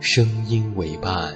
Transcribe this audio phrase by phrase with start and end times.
[0.00, 1.34] 声音为伴。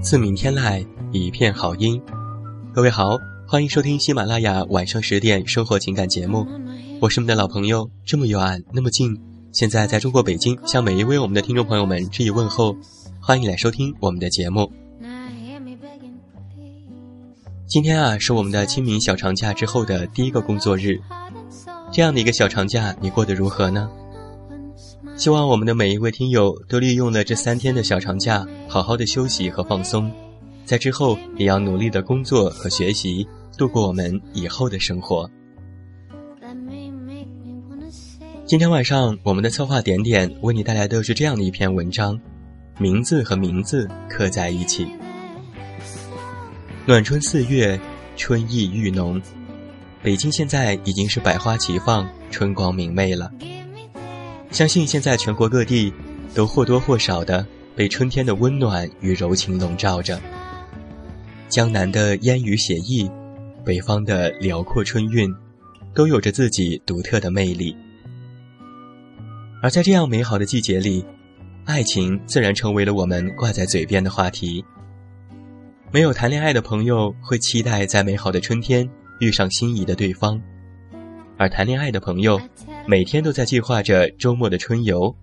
[0.00, 2.02] 自鸣天籁，一片好音。
[2.74, 3.16] 各位好。
[3.52, 6.46] 欢迎收听喜马拉雅晚上十点生活情感节目，
[7.02, 9.14] 我是你们的老朋友，这么远那么近，
[9.52, 12.74] 现在在中国北京，向每一位我们的听众朋友们致以问候，
[13.20, 14.72] 欢迎来收听我们的节目。
[17.66, 20.98] 今天啊，是我们的清明小长假之后的第一个工作日，
[21.92, 23.86] 这样的一个小长假，你过得如何呢？
[25.14, 30.10] 希望我们的每一位听友都利用了这三天的小长假，好好的休息和放松，
[30.64, 33.28] 在之后也要努力的工作和学习。
[33.56, 35.30] 度过我们以后的生活。
[38.44, 42.20] 今天晚上，我们的策划点点为你带来的是这样的一篇文章：
[42.78, 44.86] 名字和名字刻在一起。
[46.84, 47.80] 暖春四月，
[48.16, 49.20] 春意愈浓，
[50.02, 53.30] 北京现在已经是百花齐放，春光明媚了。
[54.50, 55.92] 相信现在全国各地
[56.34, 60.20] 都或多或少的被春天的温暖与柔情笼罩着。
[61.48, 63.08] 江南的烟雨写意。
[63.64, 65.32] 北方的辽阔春韵，
[65.94, 67.76] 都有着自己独特的魅力。
[69.62, 71.04] 而在这样美好的季节里，
[71.64, 74.64] 爱情自然成为了我们挂在嘴边的话题。
[75.92, 78.88] 没有谈恋爱的朋友会期待在美好的春天
[79.20, 80.40] 遇上心仪的对方，
[81.36, 82.40] 而谈恋爱的朋友
[82.86, 85.14] 每天都在计划着周末的春游。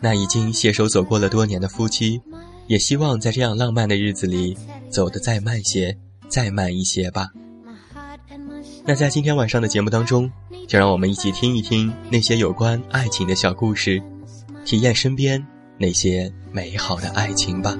[0.00, 2.20] 那已经携手走过了多年的夫妻，
[2.66, 4.56] 也希望在这样浪漫的日子里
[4.90, 5.96] 走得再慢些。
[6.28, 7.28] 再慢一些吧。
[8.84, 10.30] 那在今天晚上的节目当中，
[10.68, 14.02] 就让我们一起听一听那些有关爱情的小故事，
[14.64, 15.44] 体验身边
[15.78, 17.76] 那些美好的爱情吧。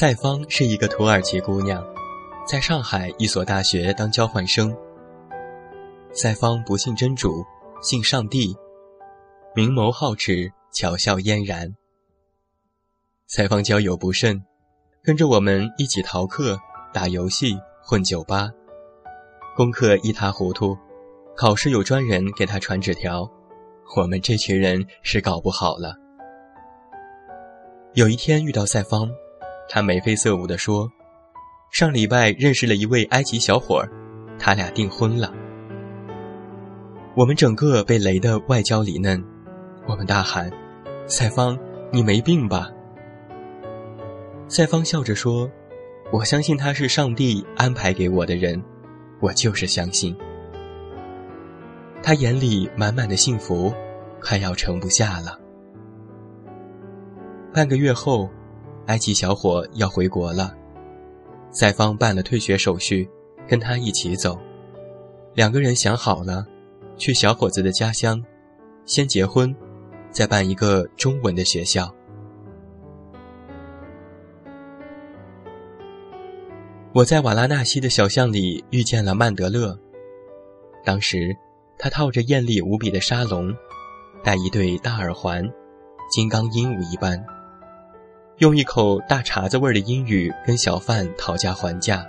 [0.00, 1.84] 赛芳是一个土耳其姑娘，
[2.46, 4.74] 在上海一所大学当交换生。
[6.14, 7.44] 赛芳不信真主，
[7.82, 8.56] 信上帝，
[9.54, 11.76] 明眸皓齿，巧笑嫣然。
[13.26, 14.42] 赛芳交友不慎，
[15.02, 16.58] 跟着我们一起逃课、
[16.94, 18.48] 打游戏、混酒吧，
[19.54, 20.74] 功课一塌糊涂，
[21.36, 23.30] 考试有专人给他传纸条，
[23.98, 25.94] 我们这群人是搞不好了。
[27.92, 29.06] 有一天遇到赛芳。
[29.72, 30.90] 他眉飞色舞地说
[31.70, 33.88] ：“上礼拜认识了一位埃及小伙儿，
[34.36, 35.32] 他俩订婚了。”
[37.14, 39.24] 我们整个被雷得外焦里嫩，
[39.86, 40.50] 我们大喊
[41.06, 41.56] ：“赛芳，
[41.92, 42.68] 你没病吧？”
[44.50, 45.48] 赛方笑着说
[46.10, 48.60] ：“我相信他是上帝安排给我的人，
[49.20, 50.16] 我就是相信。”
[52.02, 53.72] 他眼里满满的幸福，
[54.20, 55.38] 快要盛不下了。
[57.54, 58.28] 半个月后，
[58.90, 60.52] 埃及小伙要回国了，
[61.52, 63.08] 赛方办了退学手续，
[63.46, 64.36] 跟他一起走。
[65.32, 66.44] 两个人想好了，
[66.96, 68.20] 去小伙子的家乡，
[68.84, 69.54] 先结婚，
[70.10, 71.94] 再办一个中文的学校。
[76.92, 79.78] 我在瓦拉纳西的小巷里遇见了曼德勒，
[80.84, 81.36] 当时。
[81.82, 83.56] 他套着艳丽无比的沙龙，
[84.22, 85.42] 戴一对大耳环，
[86.10, 87.18] 金刚鹦鹉一般，
[88.40, 92.02] 用一口大碴子味儿的英语跟小贩讨价还价。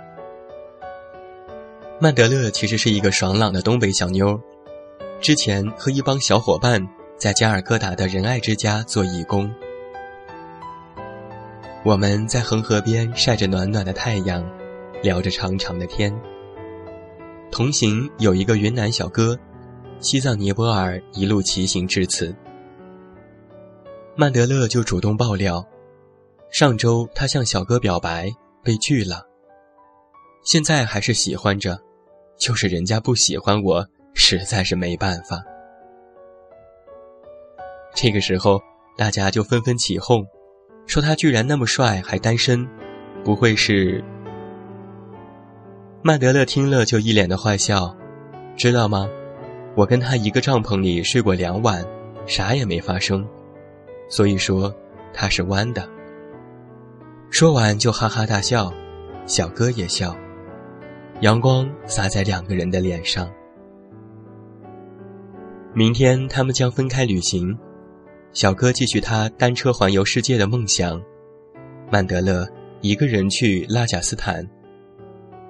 [2.00, 4.40] 曼德勒其实是一个爽朗的东北小妞，
[5.20, 6.80] 之前和一帮小伙伴
[7.18, 9.52] 在加尔各答的仁爱之家做义工，
[11.84, 14.42] 我们在恒河边晒着暖暖的太阳，
[15.02, 16.18] 聊着长长的天。
[17.50, 19.38] 同行有一个云南小哥。
[20.00, 22.34] 西藏尼泊尔一路骑行至此，
[24.16, 25.64] 曼德勒就主动爆料，
[26.52, 28.30] 上周他向小哥表白
[28.62, 29.26] 被拒了，
[30.44, 31.80] 现在还是喜欢着，
[32.38, 33.82] 就是人家不喜欢我，
[34.12, 35.42] 实在是没办法。
[37.94, 38.60] 这个时候，
[38.98, 40.22] 大家就纷纷起哄，
[40.86, 42.68] 说他居然那么帅还单身，
[43.24, 44.04] 不会是？
[46.02, 47.96] 曼德勒听了就一脸的坏笑，
[48.58, 49.08] 知道吗？
[49.74, 51.82] 我跟他一个帐篷里睡过两晚，
[52.26, 53.26] 啥也没发生，
[54.06, 54.70] 所以说
[55.14, 55.88] 他是弯的。
[57.32, 58.70] 说完就哈哈大笑，
[59.26, 60.14] 小哥也笑，
[61.22, 63.26] 阳光洒在两个人的脸上。
[65.72, 67.58] 明天他们将分开旅行，
[68.34, 71.02] 小哥继续他单车环游世界的梦想，
[71.90, 72.46] 曼德勒
[72.82, 74.46] 一个人去拉贾斯坦，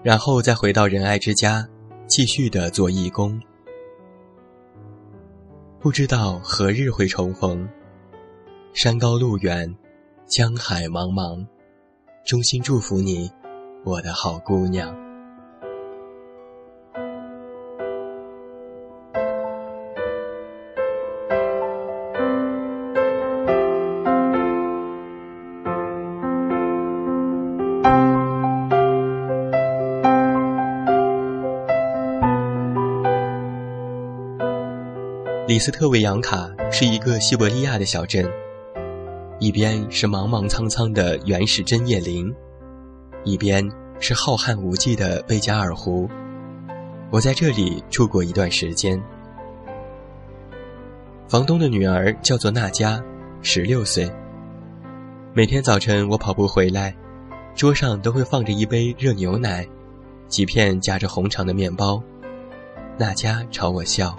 [0.05, 1.67] 然后再回到仁爱之家，
[2.07, 3.39] 继续的做义工。
[5.81, 7.69] 不知道何日会重逢。
[8.73, 9.77] 山高路远，
[10.29, 11.45] 江海茫茫，
[12.25, 13.31] 衷心祝福你，
[13.85, 14.97] 我的好姑娘。
[35.49, 38.25] 里斯特维扬卡是一个西伯利亚的小镇，
[39.43, 42.33] 一边是茫茫苍苍的原始针叶林，
[43.25, 43.69] 一边
[43.99, 46.09] 是浩瀚无际的贝加尔湖。
[47.11, 49.03] 我在这里住过一段时间。
[51.27, 53.03] 房东的女儿叫做娜佳，
[53.43, 54.09] 十六岁。
[55.35, 56.95] 每天早晨我跑步回来，
[57.53, 59.67] 桌上都会放着一杯热牛奶，
[60.29, 62.01] 几片夹着红肠的面包。
[62.97, 64.17] 娜佳朝我笑。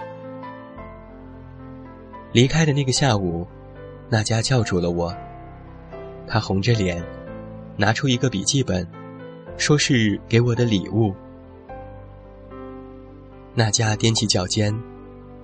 [2.30, 3.46] 离开的那个下午，
[4.08, 5.14] 那家叫住了我。
[6.26, 7.04] 他红着脸，
[7.76, 8.86] 拿出一个笔记本，
[9.56, 11.14] 说是给我的礼物。
[13.54, 14.74] 那家踮起脚尖，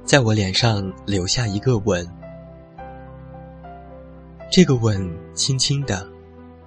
[0.05, 2.07] 在我脸上留下一个吻。
[4.51, 6.09] 这个吻轻轻的，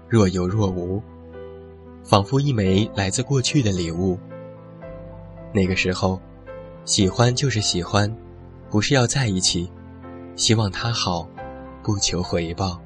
[0.08, 1.02] 若有若无，
[2.04, 4.18] 仿佛一枚来自过去的礼物。
[5.52, 6.22] 那个时候，
[6.86, 8.16] 喜欢就是喜欢，
[8.70, 9.70] 不是要在一起。
[10.36, 11.28] 希望他好，
[11.84, 12.80] 不求回报。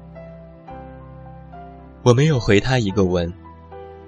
[2.02, 3.32] 我没有回他一个吻，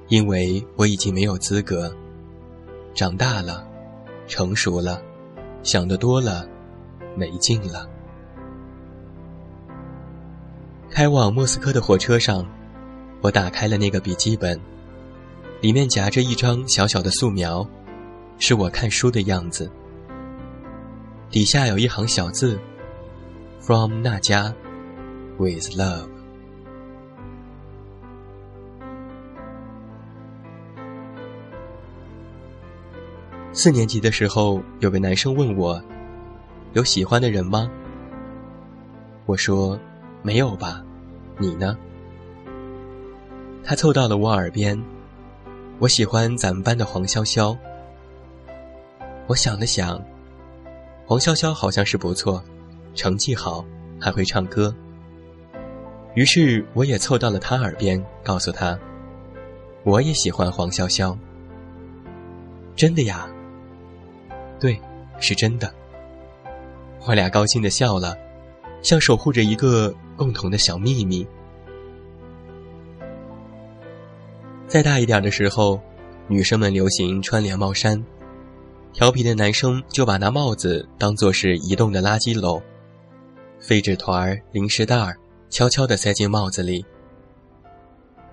[0.08, 1.94] 因为我已经没有资格。
[2.92, 3.64] 长大了，
[4.26, 5.00] 成熟了，
[5.62, 6.44] 想得多了，
[7.16, 7.88] 没劲了。
[10.90, 12.44] 开往莫斯科的火车上，
[13.20, 14.58] 我打开了那个笔记本，
[15.60, 17.64] 里面夹着一张小小的素描，
[18.38, 19.70] 是我看书的样子。
[21.30, 22.58] 底下有一行小字。
[23.60, 24.52] From 那家
[25.40, 26.06] ，with love。
[33.52, 35.82] 四年级的时候，有个男生问我
[36.74, 37.68] ：“有喜欢的人吗？”
[39.26, 39.78] 我说
[40.22, 40.84] ：“没有吧，
[41.38, 41.76] 你呢？”
[43.64, 44.80] 他凑到了我耳边
[45.80, 47.56] ：“我喜欢咱们班的黄潇潇。”
[49.26, 50.00] 我想了想，
[51.04, 52.42] 黄潇潇好像是不错。
[52.94, 53.64] 成绩好，
[54.00, 54.74] 还会唱歌。
[56.14, 58.78] 于是我也凑到了他耳边，告诉他
[59.84, 61.16] ：“我也喜欢黄潇潇。”
[62.74, 63.28] 真的呀？
[64.58, 64.80] 对，
[65.20, 65.72] 是真的。
[67.06, 68.16] 我俩高兴的笑了，
[68.82, 71.26] 像守护着一个共同的小秘密。
[74.66, 75.80] 再大一点的时候，
[76.26, 78.04] 女生们流行穿连帽衫，
[78.92, 82.62] 调皮的男生就把那帽子当作是移动的垃圾篓，
[83.58, 85.16] 废纸团儿、零食袋儿
[85.50, 86.84] 悄悄地塞进帽子里。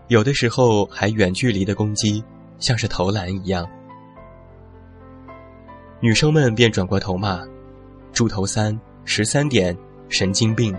[0.07, 2.23] 有的时候还远距离的攻击，
[2.59, 3.67] 像是投篮一样。
[5.99, 7.43] 女生们便转过头骂
[8.13, 9.75] ：“猪头三，十三点，
[10.07, 10.73] 神经病。”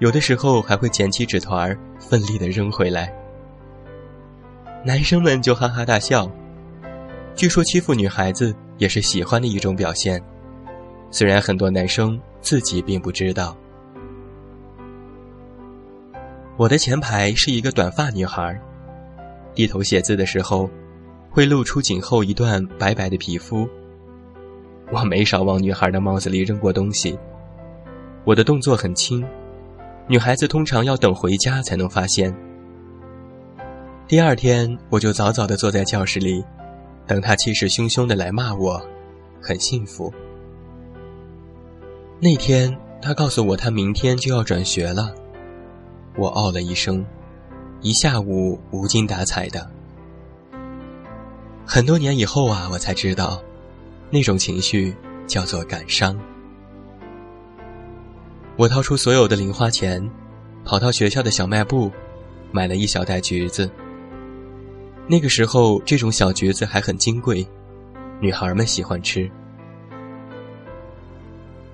[0.00, 3.14] 有的时候还会捡起纸团儿，奋力地扔回来。
[4.84, 6.28] 男生们就哈哈大笑。
[7.36, 10.20] 据说欺负女孩子也是喜欢的一种表现，
[11.10, 13.56] 虽然很多男生自己并不知道。
[16.58, 18.60] 我的前排是一个短发女孩，
[19.54, 20.68] 低头写字的时候，
[21.30, 23.66] 会露出颈后一段白白的皮肤。
[24.92, 27.18] 我没少往女孩的帽子里扔过东西，
[28.24, 29.24] 我的动作很轻。
[30.06, 32.34] 女孩子通常要等回家才能发现。
[34.06, 36.44] 第二天，我就早早的坐在教室里，
[37.06, 38.78] 等她气势汹汹的来骂我，
[39.40, 40.12] 很幸福。
[42.20, 45.14] 那天，她告诉我她明天就要转学了，
[46.16, 47.04] 我哦了一声，
[47.80, 49.70] 一下午无精打采的。
[51.66, 53.42] 很多年以后啊，我才知道，
[54.10, 54.94] 那种情绪
[55.26, 56.18] 叫做感伤。
[58.56, 60.06] 我掏出所有的零花钱，
[60.64, 61.90] 跑到学校的小卖部，
[62.50, 63.70] 买了一小袋橘子。
[65.08, 67.46] 那个时候，这种小橘子还很金贵，
[68.20, 69.30] 女孩们喜欢吃。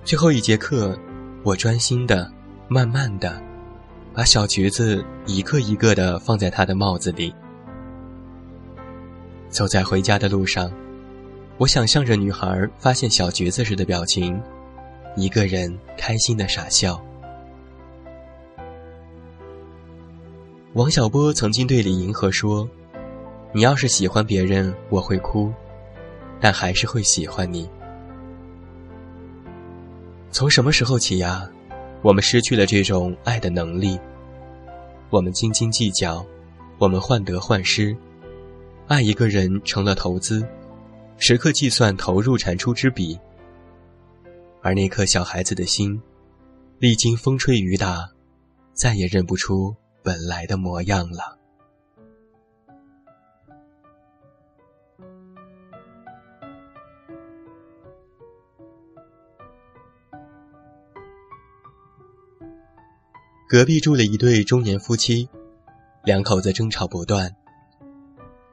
[0.05, 0.97] 最后一节课，
[1.43, 2.31] 我专心的、
[2.69, 3.43] 慢慢的，
[4.19, 7.33] 把小橘子一个一个的放在他的帽子里。
[9.49, 10.73] 走在回家的路上，
[11.57, 14.43] 我想象着女孩发现小橘子时的表情。
[15.15, 17.01] 一个人开心的傻笑。
[20.73, 22.69] 王小波曾经对李银河说
[23.55, 25.53] ：“你要是喜欢别人，我会哭，
[26.41, 27.71] 但还是会喜欢你。”
[30.33, 31.49] 从什么时候起呀，
[32.03, 33.99] 我们失去了这种爱的能力？
[35.11, 36.25] 我们斤斤计较，
[36.79, 37.97] 我们患得患失，
[38.87, 40.47] 爱一个人成了投资，
[41.17, 43.19] 时刻计算投入产出之比。
[44.63, 46.01] 而那颗小孩子的心，
[46.79, 48.09] 历经风吹雨打，
[48.75, 51.39] 再也认不出本来的模样了。
[63.49, 65.27] 隔壁住了一对中年夫妻，
[66.05, 67.35] 两口子争吵不断。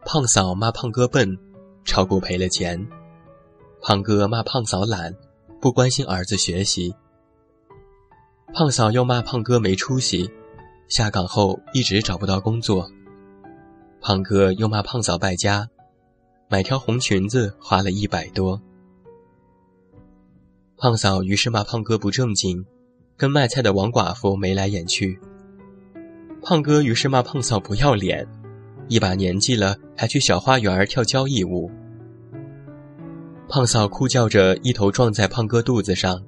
[0.05, 1.37] 胖嫂骂胖哥笨，
[1.83, 2.79] 炒股赔了钱；
[3.81, 5.13] 胖哥骂胖嫂懒。
[5.59, 6.93] 不关心儿子学习，
[8.53, 10.29] 胖嫂又骂胖哥没出息，
[10.87, 12.89] 下岗后一直找不到工作。
[13.99, 15.67] 胖哥又骂胖嫂败家，
[16.47, 18.61] 买条红裙子花了一百多。
[20.77, 22.63] 胖嫂于是骂胖哥不正经，
[23.17, 25.19] 跟卖菜的王寡妇眉来眼去。
[26.41, 28.27] 胖哥于是骂胖嫂不要脸，
[28.87, 31.71] 一把年纪了还去小花园跳交谊舞。
[33.47, 36.21] 胖嫂哭叫着，一头撞在胖哥肚子上，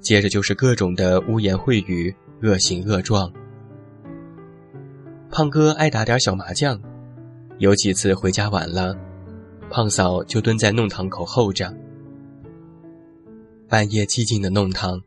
[0.00, 3.32] 接着就是各种的污言秽语、恶行恶状。
[5.30, 6.80] 胖哥爱打点小麻将，
[7.58, 8.96] 有几次回家晚了，
[9.70, 11.74] 胖嫂就蹲在弄堂口候着。
[13.68, 15.00] 半夜寂静的弄堂，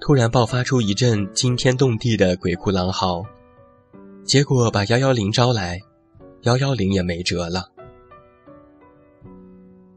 [0.00, 3.22] 突然爆发出一阵惊天动地的鬼哭狼嚎，
[4.24, 5.80] 结果把幺幺零招来，
[6.42, 7.70] 幺幺零也没辙了。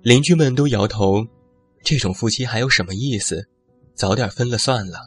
[0.02, 1.26] 邻居们都摇头，
[1.84, 3.48] 这种夫妻还有什么意思？
[3.94, 4.98] 早点分了算了。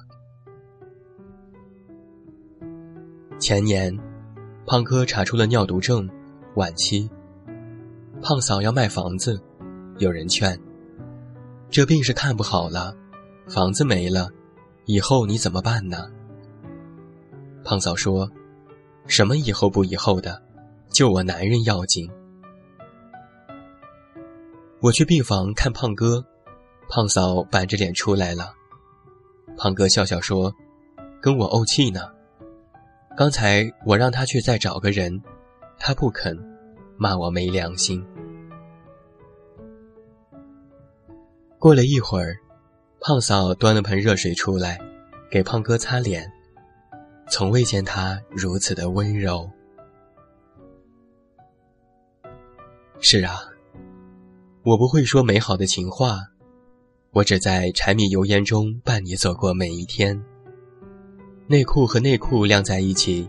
[3.38, 3.98] 前年，
[4.66, 6.08] 胖哥查出了尿毒症，
[6.54, 7.08] 晚期。
[8.20, 9.42] 胖嫂要卖房子，
[9.98, 10.56] 有人劝：
[11.70, 12.94] 这病是看不好了，
[13.48, 14.30] 房子没了，
[14.84, 16.10] 以后你怎么办呢？
[17.64, 18.28] 胖嫂说：
[19.06, 20.42] 什么以后不以后的，
[20.90, 22.10] 就我男人要紧。
[24.80, 26.26] 我去病房看胖哥，
[26.88, 28.52] 胖嫂板着脸出来了。
[29.56, 30.52] 胖哥笑笑说
[31.22, 32.10] ：“跟我怄气呢。
[33.16, 35.22] 刚才我让他去再找个人，
[35.78, 36.36] 他不肯，
[36.96, 38.04] 骂我没良心。”
[41.60, 42.36] 过了一会儿，
[43.04, 44.80] 胖嫂端了盆热水出来，
[45.28, 46.30] 给胖哥擦脸。
[47.28, 49.50] 从未见他如此的温柔。
[53.00, 53.40] 是啊。
[54.62, 56.20] 我不会说美好的情话，
[57.10, 60.22] 我只在柴米油盐中伴你走过每一天。
[61.48, 63.28] 内裤和内裤晾在一起，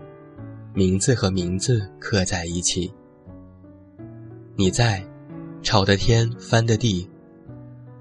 [0.75, 2.93] 名字和名字刻在一起。
[4.55, 5.03] 你在，
[5.63, 7.09] 吵的天翻的地；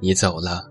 [0.00, 0.70] 你走了，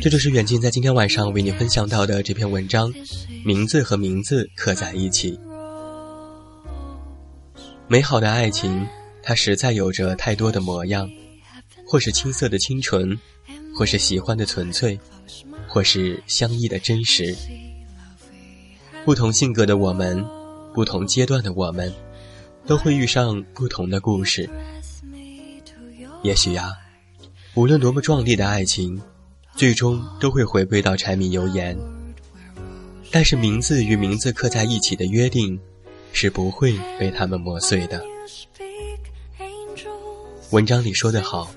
[0.00, 2.92] 这就是远近在今天晚上为你分享到的这篇文章，
[3.44, 5.38] 名字和名字刻在一起。
[7.88, 8.86] 美好的爱情，
[9.22, 11.10] 它实在有着太多的模样，
[11.86, 13.18] 或是青涩的清纯，
[13.74, 15.00] 或是喜欢的纯粹，
[15.66, 17.34] 或是相依的真实。
[19.04, 20.22] 不同性格的我们，
[20.74, 21.90] 不同阶段的我们，
[22.66, 24.50] 都会遇上不同的故事。
[26.22, 26.70] 也许呀。
[27.54, 28.98] 无论多么壮丽的爱情，
[29.54, 31.78] 最终都会回归到柴米油盐。
[33.10, 35.60] 但是名字与名字刻在一起的约定，
[36.12, 38.02] 是不会被他们磨碎的。
[40.50, 41.50] 文章里说得好，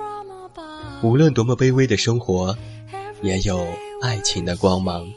[1.02, 2.58] 无论多么卑微的生活，
[3.22, 3.68] 也有
[4.02, 5.12] 爱情的光芒。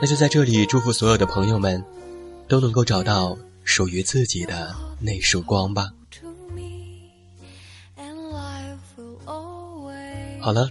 [0.00, 1.84] 那就在这里祝福所有的朋友们，
[2.48, 5.90] 都能够找到属于自己的那束光吧。
[10.40, 10.68] 好了，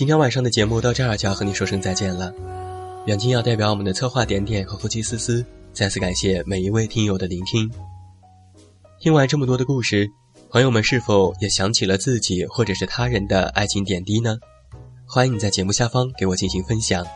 [0.00, 2.32] 今天晚上的节目到这儿就要和你说声再见了。
[3.04, 7.70] 远近要代表我们的策划点点和夫妻思思，再次感谢每一位听友的聆听。
[8.98, 10.08] 听完这么多的故事，
[10.48, 14.38] 朋友们是否也想起了自己或者是他人的爱情点滴呢？
[15.06, 17.06] 欢迎你在节目下方给我进行分享。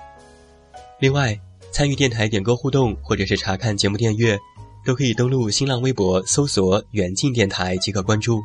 [1.00, 1.40] 另外，
[1.72, 4.38] 参与电台点歌互动或者是查看节目订阅，
[4.84, 8.42] 都可以登录新浪微博搜索“远近电台”即可关注。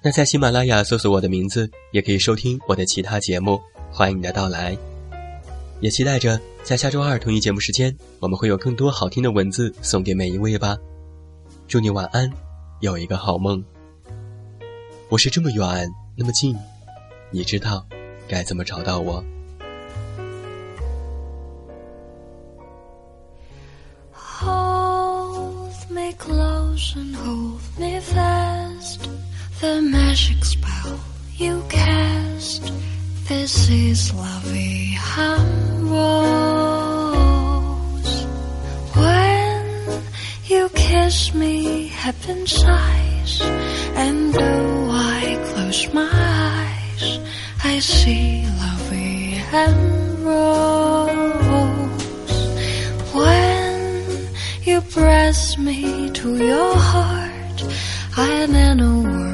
[0.00, 3.60] 那在喜马拉雅搜索我的名字，也可以收听我的其他节目。
[3.90, 4.78] 欢迎你的到来，
[5.80, 10.76] 也期待着在下周二同一节目时间，我们会有更多好听的文字送给每一位吧。
[11.66, 12.30] 祝你晚安，
[12.80, 13.64] 有一个好梦。
[15.08, 16.56] 我是这么远那么近，
[17.32, 17.84] 你知道
[18.28, 19.24] 该怎么找到我
[24.12, 29.00] ？Hold me close and hold me fast.
[29.60, 31.00] The magic spell
[31.36, 32.72] you cast.
[33.26, 37.06] This is lovey en Rose.
[38.94, 40.02] When
[40.46, 43.40] you kiss me, heaven sighs,
[43.96, 47.18] and though I close my eyes,
[47.64, 51.08] I see lovey en Rose.
[53.12, 54.28] When
[54.62, 57.64] you press me to your heart,
[58.16, 59.27] I am in a world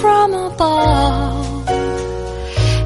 [0.00, 1.68] from above.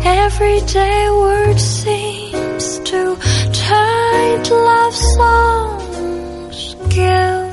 [0.04, 3.16] Everyday word seems to
[3.52, 6.76] turn love songs.
[6.88, 7.50] Give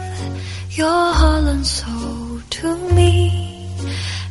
[0.72, 3.48] your heart and soul to me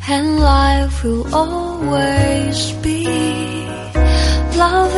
[0.09, 3.05] and life will always be
[4.57, 4.95] love